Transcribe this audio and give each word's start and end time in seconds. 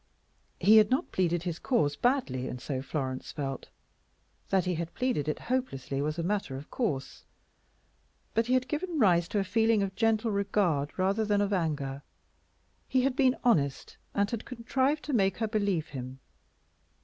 He 0.59 0.77
had 0.77 0.89
not 0.89 1.11
pleaded 1.11 1.43
his 1.43 1.59
cause 1.59 1.95
badly, 1.95 2.47
and 2.47 2.59
so 2.59 2.81
Florence 2.81 3.31
felt. 3.31 3.69
That 4.49 4.65
he 4.65 4.73
had 4.73 4.95
pleaded 4.95 5.27
it 5.27 5.37
hopelessly 5.37 6.01
was 6.01 6.17
a 6.17 6.23
matter 6.23 6.55
of 6.57 6.71
course. 6.71 7.23
But 8.33 8.47
he 8.47 8.55
had 8.55 8.67
given 8.67 8.97
rise 8.97 9.27
to 9.27 9.43
feelings 9.43 9.83
of 9.83 9.95
gentle 9.95 10.31
regard 10.31 10.97
rather 10.97 11.23
than 11.23 11.39
of 11.39 11.53
anger. 11.53 12.01
He 12.87 13.03
had 13.03 13.15
been 13.15 13.37
honest, 13.43 13.95
and 14.15 14.31
had 14.31 14.43
contrived 14.43 15.03
to 15.03 15.13
make 15.13 15.37
her 15.37 15.47
believe 15.47 15.89
him. 15.89 16.19